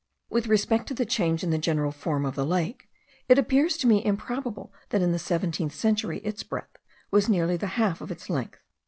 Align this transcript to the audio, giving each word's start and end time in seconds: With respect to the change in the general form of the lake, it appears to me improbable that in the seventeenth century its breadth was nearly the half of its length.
With 0.31 0.47
respect 0.47 0.87
to 0.87 0.95
the 0.95 1.05
change 1.05 1.43
in 1.43 1.51
the 1.51 1.59
general 1.59 1.91
form 1.91 2.25
of 2.25 2.33
the 2.33 2.43
lake, 2.43 2.89
it 3.29 3.37
appears 3.37 3.77
to 3.77 3.85
me 3.85 4.03
improbable 4.03 4.73
that 4.89 5.03
in 5.03 5.11
the 5.11 5.19
seventeenth 5.19 5.75
century 5.75 6.17
its 6.21 6.41
breadth 6.41 6.77
was 7.11 7.29
nearly 7.29 7.55
the 7.55 7.67
half 7.77 8.01
of 8.01 8.09
its 8.09 8.27
length. 8.27 8.61